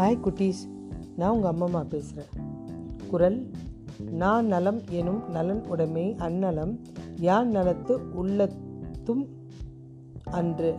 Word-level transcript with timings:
Hi 0.00 0.20
குட்டீஸ். 0.26 0.60
நான் 1.16 1.30
உங்கள் 1.30 1.50
அம்மா 1.50 1.84
பேசுகிறேன் 1.84 2.28
குரல் 3.10 3.50
நான் 4.10 4.46
நலம் 4.46 4.80
எனும் 4.90 5.30
நலன் 5.30 5.66
உடைமை 5.66 6.14
அந்நலம் 6.18 6.78
யான் 7.16 7.50
நலத்து 7.50 7.98
உள்ளத்தும் 8.22 9.26
அன்று. 10.24 10.76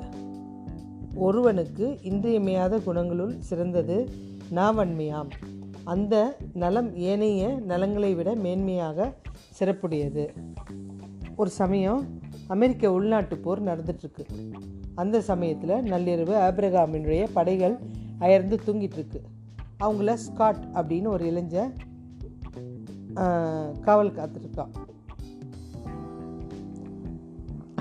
ஒருவனுக்கு 1.16 2.00
இன்றியமையாத 2.02 2.80
குணங்களுள் 2.80 3.36
சிறந்தது 3.40 4.10
நாவன்மையாம். 4.56 5.30
அந்த 5.84 6.38
நலம் 6.54 6.96
ஏனைய 6.96 7.62
நலங்களை 7.68 8.16
விட 8.16 8.36
மேன்மையாக 8.36 9.14
சிறப்புடையது. 9.60 10.30
ஒரு 11.36 11.50
சமயம் 11.50 12.06
அமெரிக்க 12.48 12.92
உள்நாட்டு 12.92 13.38
போர் 13.38 13.64
நடந்துட்டுருக்கு 13.64 14.54
அந்த 14.96 15.22
சமயத்தில் 15.22 15.92
நள்ளிரவு 15.92 16.34
ஆப்ரகாமினுடைய 16.50 17.28
படைகள் 17.34 17.80
அயர்ந்து 18.26 18.58
தூங்கிட்டுருக்கு 18.66 19.22
அவங்கள 19.86 20.14
ஸ்காட் 20.26 20.64
அப்படின்னு 20.78 21.08
ஒரு 21.16 21.24
இளைஞ 21.32 21.64
காவல் 23.88 24.18
காத்திருக்கான் 24.18 24.74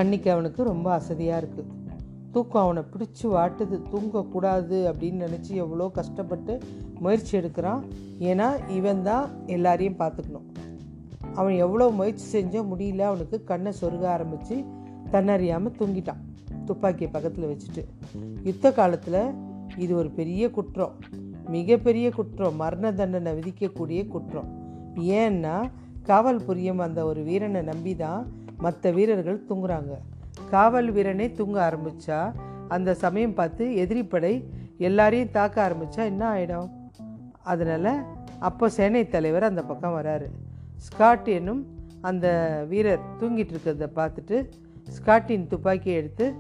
அன்னைக்கு 0.01 0.29
அவனுக்கு 0.35 0.71
ரொம்ப 0.73 0.89
அசதியாக 0.99 1.41
இருக்குது 1.43 1.69
தூக்கம் 2.35 2.65
அவனை 2.65 2.83
பிடிச்சி 2.93 3.27
வாட்டுது 3.35 3.77
தூங்கக்கூடாது 3.93 4.77
அப்படின்னு 4.91 5.25
நினச்சி 5.27 5.53
எவ்வளோ 5.63 5.87
கஷ்டப்பட்டு 5.99 6.53
முயற்சி 7.05 7.33
எடுக்கிறான். 7.39 7.83
ஏன்னா 8.31 8.49
இவன் 8.79 9.03
தான் 9.09 9.27
எல்லாரையும் 9.55 9.99
பார்த்துக்கணும். 10.03 10.47
அவன் 11.39 11.57
எவ்வளோ 11.65 11.87
முயற்சி 11.99 12.27
செஞ்சோ 12.37 12.61
முடியல 12.71 13.07
அவனுக்கு 13.11 13.37
கண்ணை 13.51 13.73
சொருக 13.81 14.05
ஆரம்பித்து 14.15 14.57
தன்னறியாமல் 15.15 15.77
தூங்கிட்டான். 15.81 16.23
துப்பாக்கியை 16.69 17.11
பக்கத்தில் 17.17 17.51
வச்சுட்டு. 17.53 17.83
யுத்த 18.49 18.73
காலத்தில் 18.79 19.23
இது 19.77 19.97
ஒரு 19.97 20.11
பெரிய 20.11 20.51
குற்றம். 20.51 20.95
மிகப்பெரிய 21.49 22.11
குற்றம். 22.11 22.57
மரண 22.57 22.93
தண்டனை 22.93 23.33
விதிக்கக்கூடிய 23.33 24.09
குற்றம். 24.09 24.49
ஏன்னா 24.99 25.71
காவல் 26.03 26.45
புரியும் 26.45 26.79
அந்த 26.79 27.05
ஒரு 27.05 27.23
வீரனை 27.23 27.63
நம்பி 27.63 27.97
தான் 27.97 28.33
மற்ற 28.59 28.91
வீரர்கள் 28.91 29.45
தூங்குறாங்க. 29.49 29.93
காவல் 30.51 30.93
வீரனே 30.93 31.35
தூங்க 31.35 31.71
ஆரம்பித்தா 31.71 32.33
அந்த 32.69 32.95
சமயம் 32.95 33.35
பார்த்து 33.35 33.65
எதிரிப்படை 33.65 34.45
எல்லாரையும் 34.79 35.31
தாக்க 35.31 35.69
ஆரம்பித்தா 35.69 36.05
என்ன 36.05 36.23
ஆகிடும் 36.35 36.71
அதனால் 37.43 37.93
அப்போ 38.39 38.69
சேனை 38.69 39.09
தலைவர் 39.09 39.43
அந்த 39.43 39.63
பக்கம் 39.63 39.97
வராரு. 39.99 40.27
ஸ்காட் 40.77 41.29
என்னும் 41.29 41.67
அந்த 42.01 42.27
வீரர் 42.69 43.01
தூங்கிட்டு 43.21 43.53
இருக்கிறத 43.55 43.89
பார்த்துட்டு 43.95 44.49
ஸ்காட்டின் 44.97 45.47
துப்பாக்கியை 45.47 45.97
எடுத்து 45.97 46.35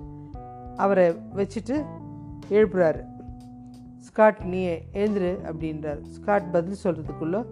அவரை 0.76 1.10
வச்சுட்டு 1.10 1.84
எழுப்புறாரு. 2.50 3.00
ஸ்காட் 4.00 4.38
நீ 4.44 4.66
எழுந்துரு 4.92 5.32
அப்படின்றார். 5.44 6.02
ஸ்காட் 6.02 6.50
பதில் 6.52 6.76
சொல்கிறதுக்குள்ள 6.84 7.44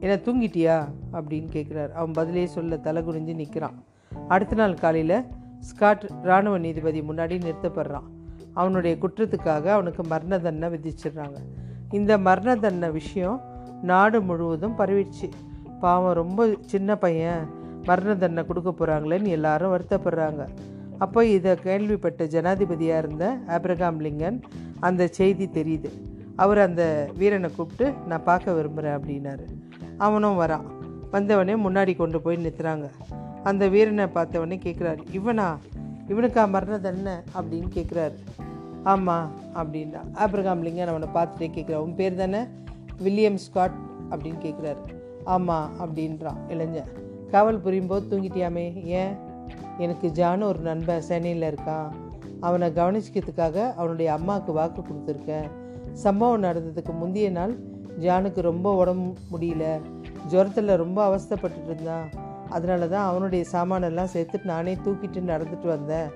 என்ன 0.00 0.14
தூங்கிட்டியா? 0.14 0.76
அப்படின்னு 1.12 1.48
கேட்குறாரு 1.52 1.92
அவன் 1.92 2.12
பதிலே 2.12 2.46
சொல்ல 2.46 2.76
தலை 2.76 3.02
குனிஞ்சு 3.02 3.34
நிற்கிறான் 3.34 3.84
அடுத்த 4.28 4.54
நாள் 4.54 4.74
காலையில் 4.74 5.24
ஸ்காட் 5.58 6.10
இராணுவ 6.22 6.58
நீதிபதி 6.58 7.00
முன்னாடி 7.00 7.40
நிறுத்தப்படுறான். 7.40 8.08
அவனுடைய 8.54 8.96
குற்றத்துக்காக 9.00 9.64
அவனுக்கு 9.64 10.04
மரண 10.04 10.38
தண்டனை 10.38 10.78
விதிச்சிடுறாங்க. 10.78 11.36
இந்த 11.90 12.18
மரண 12.18 12.56
தண்டனை 12.56 12.90
விஷயம் 12.90 13.40
நாடு 13.82 14.22
முழுவதும் 14.22 14.78
பரவிடுச்சு. 14.78 15.28
பாவம் 15.80 16.14
ரொம்ப 16.14 16.48
சின்ன 16.60 16.96
பையன் 16.96 17.48
மரண 17.84 18.08
தண்டனை 18.08 18.46
கொடுக்க 18.46 18.70
போகிறாங்களேன்னு 18.70 19.26
எல்லாரும் 19.26 19.72
வருத்தப்படுறாங்க. 19.72 20.48
அப்போ 20.98 21.24
இதை 21.24 21.54
கேள்விப்பட்ட 21.54 22.24
ஜனாதிபதியாக 22.24 23.04
இருந்த 23.04 23.38
ஆப்ரகாம் 23.46 23.98
லிங்கன் 23.98 24.42
அந்த 24.80 25.06
செய்தி 25.06 25.46
தெரியுது. 25.46 25.90
அவர் 26.36 26.58
அந்த 26.58 27.10
வீரனை 27.18 27.50
கூப்பிட்டு 27.56 27.94
நான் 28.06 28.24
பார்க்க 28.24 28.52
விரும்புகிறேன் 28.52 28.96
அப்படின்னாரு. 28.96 29.44
அவனும் 29.98 30.40
வரான். 30.40 30.64
வந்தவனே 31.12 31.54
முன்னாடி 31.56 31.96
கொண்டு 31.96 32.20
போய் 32.20 32.36
நிறுத்துறாங்க 32.36 32.90
அந்த 33.42 33.68
வீரனை 33.68 34.04
பார்த்தவனே 34.04 34.58
கேட்குறாரு 34.64 35.04
இவனா? 35.12 35.56
இவனுக்கா 36.08 36.48
மரண 36.48 36.78
தண்டனை 36.78 37.12
அப்படின்னு 37.12 37.68
கேட்குறாரு 37.74 38.14
ஆமாம் 38.82 39.30
அப்படின்னா 39.54 40.00
ஆப்ரகாம் 40.14 40.62
லிங்கன் 40.62 40.86
அவனை 40.86 41.08
பார்த்துட்டே 41.14 41.50
கேட்குறான் 41.52 41.84
உன் 41.86 41.94
பேர் 41.94 42.14
தானே? 42.14 42.38
வில்லியம் 42.98 43.36
ஸ்காட் 43.36 43.74
அப்படின்னு 44.10 44.42
கேட்குறாரு 44.42 44.76
ஆமாம் 45.24 45.70
அப்படின்றான் 45.80 46.36
இளைஞன். 46.48 46.84
காவல் 47.30 47.60
புரியும் 47.60 47.86
போது 47.86 48.06
தூங்கிட்டியாமே? 48.10 48.84
ஏன்? 48.84 49.14
எனக்கு 49.78 50.08
ஜானு 50.08 50.42
ஒரு 50.42 50.58
நண்பன் 50.58 51.00
சென்னையில் 51.00 51.54
இருக்கான். 51.54 51.90
அவனை 52.40 52.68
கவனிச்சிக்கிறதுக்காக 52.68 53.74
அவனுடைய 53.74 54.12
அம்மாவுக்கு 54.12 54.52
வாக்கு 54.52 54.82
கொடுத்துருக்கேன். 54.82 55.48
சம்பவம் 55.92 56.42
நடந்ததுக்கு 56.42 56.92
முந்தைய 56.98 57.30
நாள் 57.30 57.54
ஜானுக்கு 58.00 58.40
ரொம்ப 58.40 58.74
உடம்பு 58.74 59.14
முடியல. 59.32 59.64
ஜுரத்தில் 60.30 60.76
ரொம்ப 60.76 60.98
அவஸ்தைப்பட்டுட்டு 61.08 61.70
இருந்தான். 61.70 62.08
அதனால 62.48 62.86
தான் 62.88 63.08
அவனுடைய 63.08 63.44
சாமானெல்லாம் 63.52 64.12
சேர்த்துட்டு 64.14 64.44
நானே 64.44 64.74
தூக்கிட்டு 64.74 65.20
நடந்துட்டு 65.32 65.66
வந்தேன். 65.66 66.08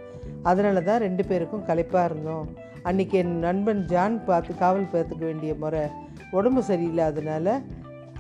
அதனால 0.43 0.81
தான் 0.81 1.01
ரெண்டு 1.01 1.25
பேருக்கும் 1.25 1.65
களைப்பாக 1.65 2.05
இருந்தோம். 2.05 2.49
அன்றைக்கி 2.85 3.11
என் 3.11 3.39
நண்பன் 3.39 3.85
ஜான் 3.85 4.25
பார்த்து 4.25 4.57
காவல் 4.57 4.91
பார்த்துக்க 4.93 5.19
வேண்டிய 5.19 5.55
முறை 5.55 5.85
உடம்பு 6.31 6.63
சரியில்லாதனால 6.69 7.63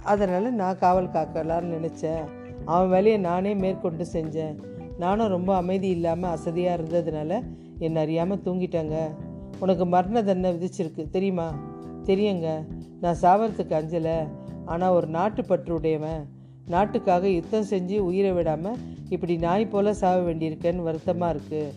அதனால் 0.02 0.52
நான் 0.52 0.78
காவல் 0.78 1.14
காக்கலான்னு 1.16 1.74
நினச்சேன். 1.76 2.24
அவன் 2.64 2.88
வேலையை 2.88 3.20
நானே 3.20 3.54
மேற்கொண்டு 3.54 4.06
செஞ்சேன். 4.12 4.56
நானும் 4.98 5.28
ரொம்ப 5.28 5.56
அமைதி 5.56 5.88
இல்லாமல் 5.88 6.30
அசதியாக 6.30 6.82
இருந்ததுனால 6.82 7.42
என்னை 7.78 8.02
அறியாமல் 8.02 8.42
தூங்கிட்டேங்க. 8.44 8.96
உனக்கு 9.58 9.86
மரண 9.86 10.22
தண்டனை 10.22 10.50
விதிச்சிருக்கு 10.56 11.10
தெரியுமா? 11.10 11.54
தெரியுங்க. 12.04 12.48
நான் 13.00 13.20
சாவரத்துக்கு 13.22 13.74
அஞ்சலை. 13.80 14.16
ஆனால் 14.64 14.90
ஒரு 14.90 15.06
நாட்டுப்பற்று 15.06 15.74
உடையவன். 15.74 16.22
நாட்டுக்காக 16.66 17.28
யுத்தம் 17.28 17.68
செஞ்சு 17.70 17.98
உயிரை 17.98 18.32
விடாமல் 18.32 18.76
இப்படி 19.08 19.36
நாய் 19.36 19.66
போல 19.66 19.92
சாக 19.94 20.20
வேண்டியிருக்கேன்னு 20.20 20.82
வருத்தமாக 20.82 21.34
இருக்குது 21.34 21.72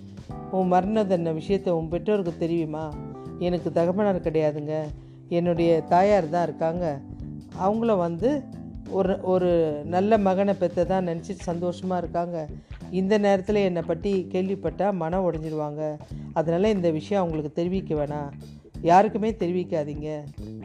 உன் 0.51 0.67
மரண 0.67 1.05
தண்டனை 1.05 1.33
விஷயத்தை 1.33 1.73
உன் 1.73 1.89
பெற்றோருக்கு 1.89 2.33
தெரியுமா? 2.37 2.93
எனக்கு 3.39 3.71
தகப்பனார் 3.71 4.27
கிடையாதுங்க. 4.27 4.75
என்னுடைய 5.29 5.81
தாயார் 5.81 6.29
தான் 6.29 6.43
இருக்காங்க. 6.43 6.99
அவங்கள 7.65 7.97
வந்து 7.97 8.43
ஒரு 8.89 9.19
ஒரு 9.21 9.49
நல்ல 9.85 10.17
மகனை 10.17 10.53
பெற்றதாக 10.59 11.05
நினச்சி 11.09 11.33
சந்தோஷமாக 11.49 12.01
இருக்காங்க. 12.01 12.47
இந்த 12.91 13.17
நேரத்தில் 13.17 13.55
என்னை 13.55 13.81
பற்றி 13.81 14.27
கேள்விப்பட்டால் 14.31 14.91
மனம் 14.91 15.31
உடஞ்சிடுவாங்க 15.31 15.97
அதனால் 16.33 16.63
இந்த 16.63 16.89
விஷயம் 16.91 17.21
அவங்களுக்கு 17.21 17.51
தெரிவிக்க 17.51 17.95
வேணாம். 17.95 18.29
யாருக்குமே 18.81 19.31
தெரிவிக்காதீங்க 19.31 20.09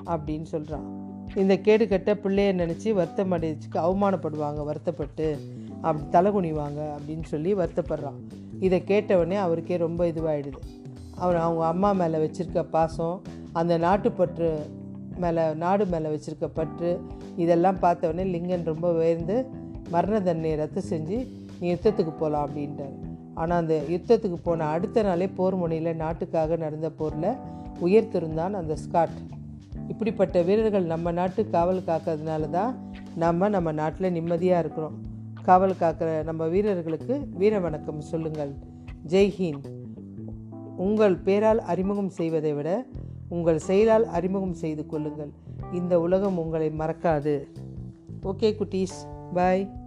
அப்படின்னு 0.06 0.42
சொல்கிறான் 0.42 0.86
இந்த 1.34 1.56
கேடு 1.56 1.88
கட்ட 1.88 2.14
பிள்ளைய 2.14 2.50
நினச்சி 2.62 2.92
வருத்தம் 2.92 3.32
அடைச்சிக்கு 3.32 3.78
அவமானப்படுவாங்க 3.86 4.64
வருத்தப்பட்டு. 4.64 5.38
அப்படி 5.82 6.08
தலை 6.10 6.32
குனிவாங்க 6.32 6.80
அப்படின்னு 6.96 7.22
சொல்லி 7.22 7.54
வருத்தப்படுறான். 7.54 8.18
இதை 8.60 8.82
கேட்டவொடனே 8.86 9.34
அவருக்கே 9.34 9.76
ரொம்ப 9.76 10.06
இதுவாகிடுது 10.06 10.60
அவர் 11.16 11.36
அவங்க 11.36 11.64
அம்மா 11.66 11.92
மேலே 11.92 12.18
வச்சுருக்க 12.18 12.62
பாசம் 12.62 13.22
அந்த 13.52 13.78
நாட்டுப்பற்று 13.78 14.50
மேலே 15.24 15.42
நாடு 15.62 15.84
மேலே 15.92 16.08
வச்சுருக்க 16.14 16.46
பற்று 16.58 16.90
இதெல்லாம் 17.44 17.80
பார்த்தவொடனே 17.84 18.24
லிங்கன் 18.34 18.68
ரொம்ப 18.72 18.86
உயர்ந்து 19.00 19.36
மரண 19.94 20.16
தண்டனையை 20.26 20.58
ரத்து 20.62 20.82
செஞ்சு 20.90 21.18
நீ 21.60 21.66
யுத்தத்துக்கு 21.72 22.12
போகலாம் 22.20 22.44
அப்படின்ட்டார். 22.46 22.94
ஆனால் 23.40 23.60
அந்த 23.62 23.74
யுத்தத்துக்கு 23.94 24.38
போன 24.46 24.66
அடுத்த 24.76 25.02
நாளே 25.08 25.26
போர் 25.38 25.56
முனையில் 25.60 26.00
நாட்டுக்காக 26.02 26.56
நடந்த 26.64 26.88
போரில் 26.98 27.28
உயர்த்திருந்தான் 27.86 28.56
அந்த 28.60 28.74
ஸ்காட். 28.84 29.14
இப்படிப்பட்ட 29.92 30.42
வீரர்கள் 30.48 30.90
நம்ம 30.92 31.12
நாட்டு 31.18 31.42
காவல் 31.54 31.86
காக்கிறதுனால 31.86 32.50
தான் 32.56 32.72
நம்ம 33.22 33.48
நம்ம 33.54 33.72
நாட்டில் 33.80 34.14
நிம்மதியாக 34.16 34.62
இருக்கிறோம். 34.64 34.96
காவல் 35.48 35.80
காக்கிற 35.80 36.10
நம்ம 36.28 36.42
வீரர்களுக்கு 36.54 37.14
வீர 37.40 37.54
வணக்கம் 37.66 38.02
சொல்லுங்கள். 38.10 38.52
ஜெய்ஹிந்த் 39.12 39.68
உங்கள் 40.84 41.16
பேரால் 41.26 41.60
அறிமுகம் 41.72 42.12
செய்வதை 42.18 42.52
விட 42.58 42.68
உங்கள் 43.32 43.58
செயலால் 43.58 44.06
அறிமுகம் 44.06 44.52
செய்து 44.52 44.86
கொள்ளுங்கள். 44.86 45.30
இந்த 45.72 46.00
உலகம் 46.00 46.38
உங்களை 46.38 46.70
மறக்காது. 46.78 47.46
ஓகே 48.22 48.54
குட்டீஸ். 48.54 48.98
பாய் 49.34 49.81